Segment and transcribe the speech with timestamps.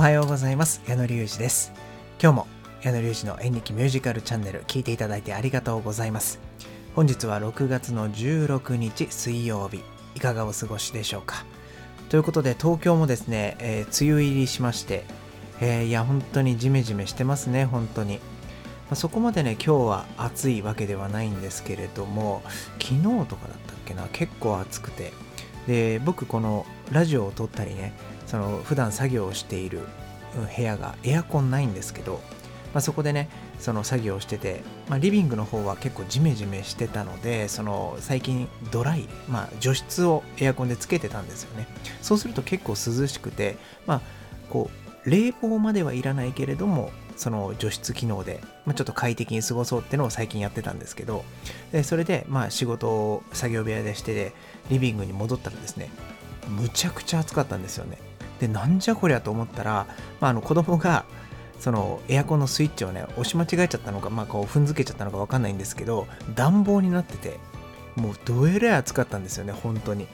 [0.00, 0.80] おはようございます。
[0.88, 1.74] 矢野隆二です。
[2.22, 2.46] 今日も
[2.82, 6.40] 矢野隆二の演劇ミュージカルチャンネル聞いていただいてありがとうございます。
[6.96, 9.82] 本日は6月の16日水曜日。
[10.14, 11.44] いかがお過ごしでしょうか？
[12.08, 15.04] ということで東京もですね、えー、梅雨入りしまして、
[15.60, 18.20] えー、いや本当にジメジメしてますね本当に。
[18.88, 22.40] まそこまでね今日は暑いわけではないんですけれども
[22.80, 24.08] 昨日とかだったっけな？
[24.10, 25.12] 結構暑くて。
[25.66, 27.92] で僕このラジオを撮ったりね
[28.30, 29.80] その普段作業をしている
[30.56, 32.20] 部屋がエアコンないんですけど、
[32.72, 41.66] まあ、そこでねその作業をしてて、まあ、リビングの方は結構ジメジメしてたのでその最近ドライ、まあ、除湿をエアコンでつけてたんですよね。
[42.02, 44.00] そうすると結構涼しくてまあ
[44.48, 44.70] こ
[45.04, 51.24] う冷房まではいらないけれどもその除湿機能で、まあ、ちょっと快適に過ごそうってのを最近やってたんですけど
[51.72, 54.32] でそれでまあ仕事を作業部屋でして
[54.70, 55.90] リビングに戻ったらですね
[56.48, 58.09] むちゃくちゃ暑かったんですよね。
[58.40, 59.86] でなんじゃこりゃと思ったら、
[60.20, 61.04] まあ、あの子供が
[61.58, 67.38] そのエアコンのスイッチをね押し間違えちゃったのか、まあ、こう踏んづけちゃったのか分かんないんですけど暖房になってて
[67.96, 70.08] もうどえらい暑かったんですよね本当に。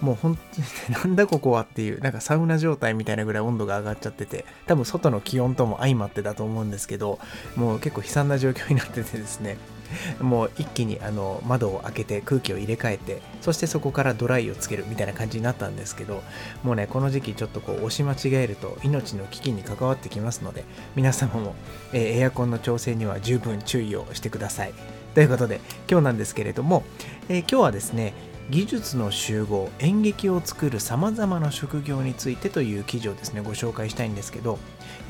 [0.00, 0.66] もう本当に
[1.02, 7.18] なんだここはっていうなんかサウナ状態みたいなぐらい温度が上がっちゃってて多分外の気温とも相まってだと思うんですけど
[7.56, 9.56] もう結構悲惨な状況になっててですね。
[10.20, 16.22] もう一気にあの窓を開けて空気を入れ替えてそしてそこからドライをつけるみたいな感じになったんですけど
[16.62, 20.64] もうねこの時期ちょっとこう押し間違えると命の危機に関わってきますので
[20.96, 21.54] 皆様も、
[21.92, 24.74] え、エアコンの調整には十分注意をしてください。
[25.14, 26.82] ということで今日なんですけれども、
[27.28, 28.14] えー、今日はですね
[28.50, 34.58] 技術の集合演劇を作るさまざまな職業についてという記事をですねご紹介したいんですけど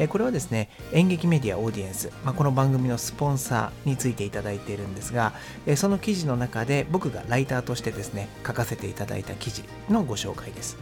[0.09, 5.33] これはですね演劇メディアオーディエンス、まあ、この番組のスポンサーについていただいているんですが
[5.77, 10.77] その記事の中で僕がライターとしてですね書かせていただいた記事のご紹介です。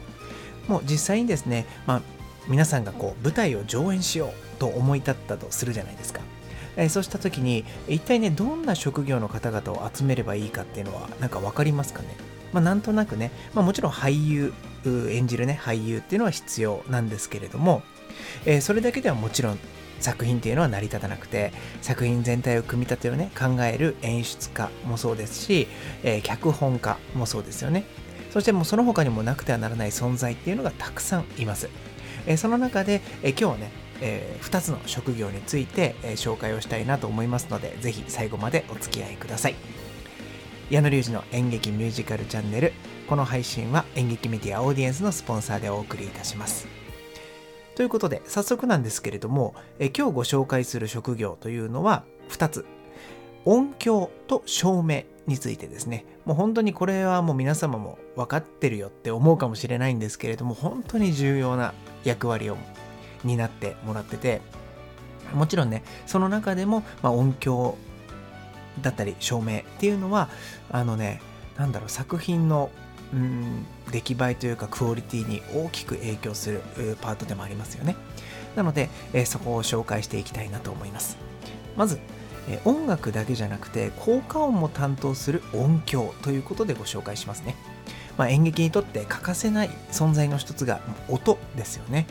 [0.68, 2.02] もう実際にですね、まあ、
[2.48, 6.20] 皆さんがこう舞台を上演しようと思い立ったとするじゃないですか。
[6.76, 12.31] え、そうした時に一体ねどんな職業の方々を集めればいいかっていうのは何か分かりますかね？
[12.52, 14.52] まあ、なんとなくね、まあ、もちろん俳優、
[14.84, 17.82] 演じるね、俳優っていうのは必要なんですけれども、
[18.44, 19.58] えー、それだけではもちろん
[20.00, 25.68] 作品っていうのは成り立たなくて、作品全体を組み立てをね、考える演出家もそうですし、
[26.02, 27.84] えー、脚本家もそうですよね。
[28.30, 31.70] そしてもうその他にもなくてはならない存在っていうのがたくさんいます。
[32.26, 33.70] えー、その中で、え今日はね、
[34.00, 39.54] え2つの職業について、え紹介をしたいなと思いますので、ぜひ最後までお付き合いください。
[40.72, 42.72] 矢野隆二の演劇ミュージカルチャンネル。
[43.06, 46.66] この配信は演劇メディアオーディエンスのスポンサーでお送りいたします。
[47.74, 52.64] ということで早速なんですけれどもえ今日ご紹介する職業というのは2つ。
[53.44, 56.06] 音響と照明についてですね。
[56.24, 62.56] もう本当にこれはもう皆様も分かってるよって思うかもしれないんですけれども本当に重要な役割を
[63.24, 64.40] 担ってもらってて。
[65.34, 67.76] もちろんねその中でも、まあ、音響
[68.80, 70.28] だったり照明っていうのは
[70.70, 71.20] あのね
[71.56, 72.70] なんだろう作品の
[73.12, 76.62] うん出来栄えというかクオリティに大きく影響する
[77.00, 77.96] パートでもありますよね。
[78.56, 81.16] なので、え、そこを紹介していきたいなと思います。
[81.76, 81.98] まず、
[82.48, 87.54] え、音楽だけじゃなくて効果音も担当する音響ということでご紹介しますね、
[88.16, 92.06] まあ、演劇にとって欠かせない存在の一つが音ですよね。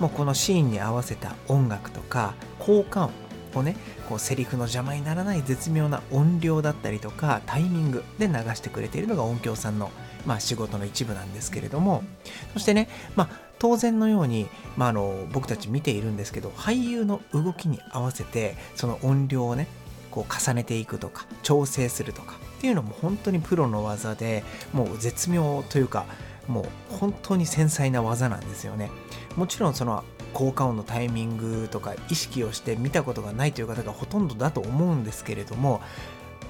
[0.00, 3.12] もうこのシーンに合わせた音楽とか効果音
[3.56, 3.74] こうね
[4.06, 9.90] こうセリフの邪魔にならない絶妙な音量だったりとかタイミングで流してくれているのが音響さんの、
[10.26, 12.04] まあ、仕事の一部なんですけれども。
[12.52, 14.46] そしてね、まあ、当然のように、
[14.76, 19.68] まあ、あの僕たち見ているんですけど俳優の動きに合わせてその音量をね
[20.10, 26.04] こう重ねていくとか調整するとかっていうのも本当にプロの技でもう絶妙というか
[26.46, 26.66] もう
[26.98, 28.90] 本当に繊細な技なんですよね。
[29.34, 35.80] もちろんその効果音のタイミングとか意識をして見たことがないという方がほとんどだと思うんですけれども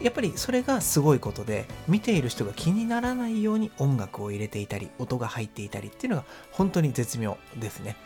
[0.03, 7.97] やっぱりそれがすごいことで見ている人が気にならないように音楽を入れていたり音が入っていたりっていうのが本当に絶妙ですね。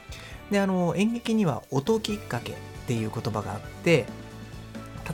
[0.50, 2.56] であの演劇には音きっかけっ
[2.86, 4.06] ていう言葉があって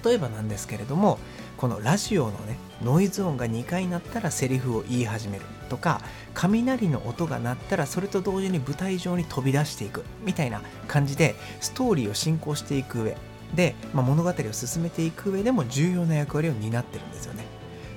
[0.04, 1.18] 例えばなんですけれども
[1.56, 6.00] このラジオのねノイズ音が2回鳴ったらセリフを言い始めるとか
[6.34, 13.16] 雷の音が鳴ったらそれと同時に舞台上に飛び出していくみたいな感じでストーリーを進行していく上
[13.54, 17.44] で、まあ、物語を進めていく上でも重要な役割を担ってるんですよね。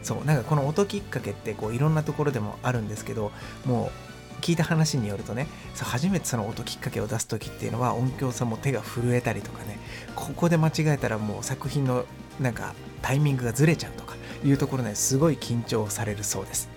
[0.01, 3.33] そうなんかこの音きっかけってこういろんなところでもあるんですけど
[3.65, 3.91] も
[4.37, 5.47] う聞いた話によるとね
[5.77, 9.77] 初めてその音きっかけを出す時っていうのは音響さんも手が震えたりとかね
[10.15, 12.05] ここで間違えたらもう作品の
[12.39, 16.69] なんかタイミングがずれちゃうとかいうところねすごい緊張されるそうです。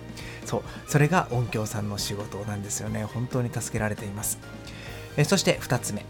[0.44, 3.05] そうそれが音響さんの仕事なんですよね。
[3.05, 4.38] 本当に助けられています。
[5.17, 6.05] えそして2つ目。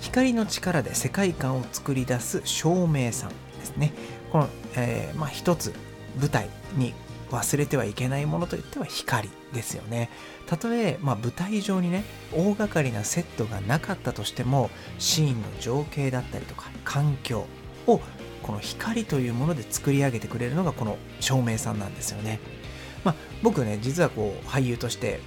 [0.00, 3.92] 光の力で世界観を作り出す照明さんですね。
[4.32, 5.74] この、えー、まあ、一つ
[6.18, 6.94] 舞台に
[7.30, 10.10] 忘れてはいけないものといっては光ですよね。
[10.46, 17.46] たとえ、まあ、舞台上にね大掛かりなセットがなかったとしてもシーンの情景だったりとか環境
[17.86, 18.00] を
[18.42, 22.40] この光というもので作り上げてくれるのがこの照明さんなんですよね。
[23.04, 25.20] まあ、僕ね実はこう俳優として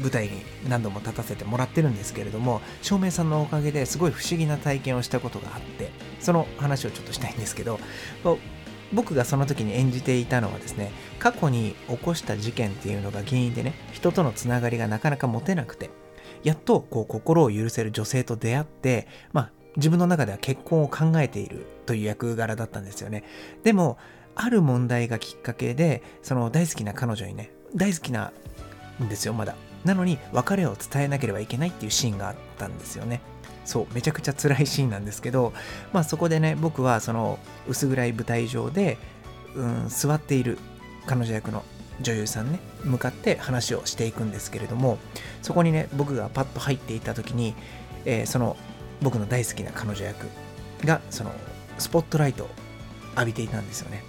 [0.00, 7.78] 舞台に何度も立たせてもらってるんですけれども照明さんのおかげですごい不思議な体験をしたことがあってその話をちょっとしたいんですけど
[8.92, 15.90] 僕がその時に演じていたのはですね過去に起こした事件っていうのが原因でね人とのつながりがなかなか持てなくて
[16.42, 23.24] やっとこう心を許せる女性と出会ってまあ自分の中では結婚を考えているという役柄だったんですよね。
[23.62, 23.98] でも
[24.34, 28.32] ある問題がきっかけでその大好きな彼女にね大好きな
[29.00, 29.56] んですよまだ。
[29.84, 33.20] なのに別れを伝えなければいけないっていうシーンがあったんですよね。
[33.64, 35.52] そうめちゃくちゃ辛いシーンなんですけど
[35.92, 38.98] まあそこでね僕はその薄暗い舞台上で、
[39.54, 40.58] うん、座っている
[41.06, 41.64] 彼女役の
[42.00, 44.98] 女優さんね向かって話をしていくんですけれども
[45.42, 47.54] そこにね僕がパッと入っていった時に、
[48.04, 48.56] えー、その
[49.02, 50.26] 僕の大好きな彼女役
[50.84, 51.32] がその
[51.78, 52.50] スポットライトを
[53.14, 54.02] 浴びていたんですよね。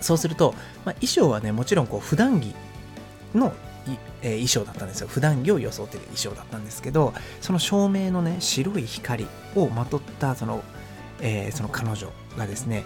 [0.00, 0.54] そうすると、
[0.84, 2.54] まあ、衣装はねもちろんこう普段着
[3.34, 3.52] の
[4.22, 5.08] えー、衣装だったんですよ。
[5.08, 9.26] 普段着を装ってる衣装だったんですけどその照明のね白い光
[9.56, 10.62] をまとったその,、
[11.20, 12.84] えー、その彼女がですね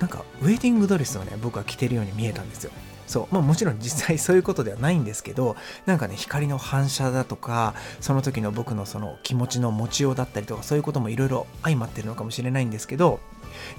[0.00, 2.72] なんかウェディングドレスをね僕は着てるように見えたんですよ。
[3.06, 5.56] そうまあ、もちろん実際そういうことではないんですけど
[5.86, 13.20] なんかね光の反射だとかその時の僕のその気持ちの持ちようだったりとかそういうこともいろいろ相まってるのかもしれないんですけど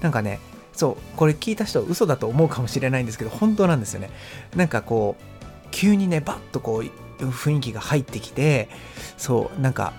[0.02, 0.40] なんかね
[0.72, 4.12] そうこれ聞いた人嘘だと思うかもしれないんですけど本当なんですよね。
[4.56, 6.84] なんかこう急にねバッとこ
[7.20, 8.70] う雰囲気が入ってきて
[9.18, 9.94] そうなんか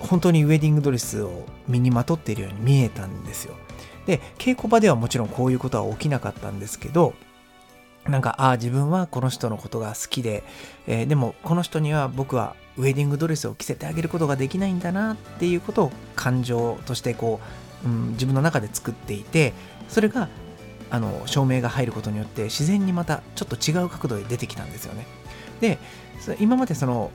[0.00, 3.54] 本当にウェディングドレスを身にまとっているように見えたんですよ。
[4.06, 7.14] で稽古場ではもちろんこういうことは起きなかったんですけど
[8.08, 10.44] なんかああ自分はこの人のことが好きで、
[10.86, 17.40] えー、でもこの人には僕はウェディングドレスを着せてあげることができないんだなっていうことを感情としてこ
[17.84, 19.52] う、うん、自分の中で作っていて
[19.88, 20.28] それが
[20.90, 25.06] あの照明が入ることによって自然にまたちょっと違う角度で出てきたんですよね。
[25.60, 25.78] で
[26.38, 27.10] 今までその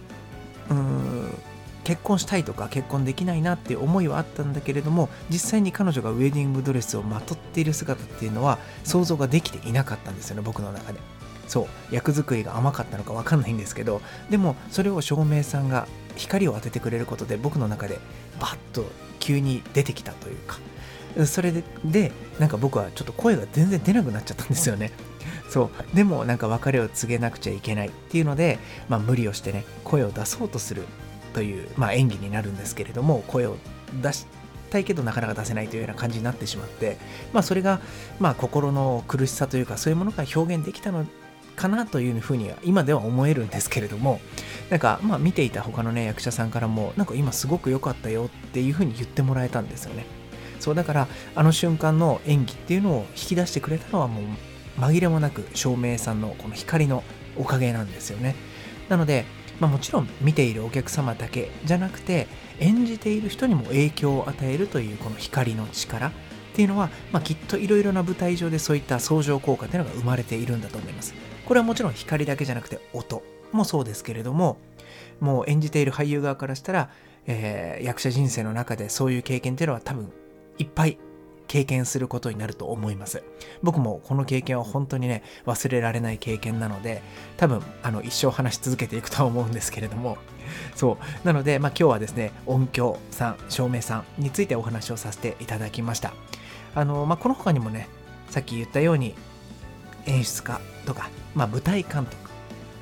[0.70, 1.34] うん
[1.84, 11.00] 結婚したいとか結婚できないなっていう思いはあったんだけれども実際に彼女がウェディングドレスをまとっている姿っていうのは想像ができていなかったんですよね僕の中で。
[11.48, 11.94] そう。
[11.94, 18.00] 役作りが甘かったのか分かんないんですけどでもそれを照明さんが光を当ててくれることで僕の中で
[18.40, 18.86] バッと
[19.20, 20.60] 急に出てきたというか。
[21.26, 24.92] それででなんか僕はちょっと声が全然出なくなっちゃったんですよね。
[25.50, 25.96] そう。
[25.96, 30.86] でもなんか別れを告げなくちゃいけないっていうので、まあ、無理をしてね声を出そうとする
[31.34, 33.58] という、まあ、演技になるんですけれども声を
[34.02, 34.26] 出し
[34.70, 36.98] たいけどなかなか出せないというような感じになってしまって、
[37.34, 37.82] まあ、それが、
[38.20, 41.06] まあ、心の苦しさというかそういうものが表現できたの
[41.56, 44.20] かなというふうには今では思えるんですけれども
[44.70, 50.06] なんかまあ見ていた他のね役者さんからもなんか今すごく良かったよっていうふうに言ってもらえたんですよね。
[50.60, 54.24] そうだからあの瞬間の演技っていうのを引き出してくれたのはもう
[54.80, 57.04] 紛れもなく照明さんのこの光の
[57.38, 58.36] おかげなんですよね。
[58.88, 59.26] なので、
[59.62, 62.28] まあ、もちろん見ているお客様だけじゃなくて
[62.60, 66.12] 演じている人にも影響を与えるというこの光の力っ
[66.56, 71.14] ていうのは、まあ、きっといろいろな舞台上でそういった相乗効果っていうのが生まれているんだと思います。
[71.46, 73.22] これはもちろん光だけじゃなくて音
[73.52, 74.58] もそうですけれども
[75.20, 76.90] もう演じている俳優側からしたら、
[77.28, 80.12] えー、役者人生の中でそういう経験っていうのは多分
[80.58, 80.98] いっぱい
[81.52, 83.24] 経験することになると思います。
[83.62, 87.04] 僕もこの経験は本当にね、忘れられない経験なので、
[87.36, 90.18] 多分、あの、一生話し続けていくとは思うんですけれども、
[90.78, 91.28] そう。
[91.28, 96.14] なので、まあ今日はですね、音響さん、照明さんについてお話をさせていただきました。
[96.74, 97.90] あの、まあこの他にもね、
[98.30, 99.14] さっき言ったように、
[100.06, 102.16] 演出家とか、まあ舞台監督、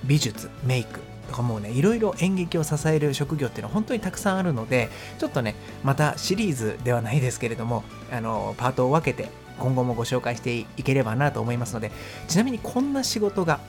[0.04, 1.00] 美術、メイク、
[1.30, 11.92] とかもうねいろいろ演劇を支える職業っていうのは本当にたくさんあるのでちょっとねまたシリーズではないですけれどもあのパートを分けて今後もご紹介していければなと思いますので
[12.28, 13.60] ちなみにこんな仕事が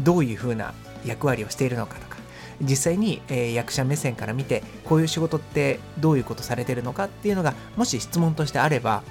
[0.00, 0.72] どういう風な
[1.04, 2.16] 役割をしているのかとか
[2.62, 9.02] 実際に、えー、役者目線から見てこういう仕事ってどういうことされてるのかっていうのがもし質問としてあれば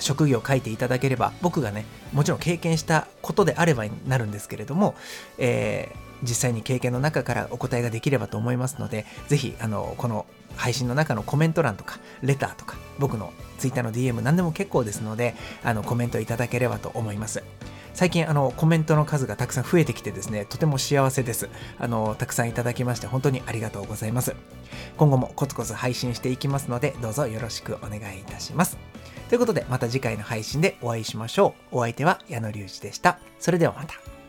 [0.00, 4.96] 職業を書いていただければ僕がねもちろん経験したことであればになるんですけれども、
[5.38, 10.26] えー実際に経験の中からお答えができればと思いますので、ぜひ、あの、この
[10.56, 17.42] 配信の中のコメント欄とか、レターとか、僕の Twitter の DM 何でも結構ですので、あの、コメントいただければと思います。
[17.94, 24.34] 最近あのコメントの数がたくさん増えてきてですねとても幸せですあのたくさんいただきまして本当にありがとうございます
[24.96, 28.76] 今後もコツコツ配信していきますので、どうぞよろしくお願いいたします。
[29.28, 31.78] ということで、また次回の配信でお会いしましょう。
[31.78, 33.18] お相手は矢野隆二でした。
[33.38, 34.21] それではまた。